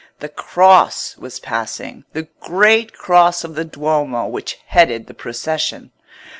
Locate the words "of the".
3.43-3.65